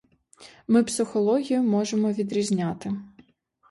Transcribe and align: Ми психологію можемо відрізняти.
Ми 0.67 0.83
психологію 0.83 1.63
можемо 1.63 2.11
відрізняти. 2.11 2.91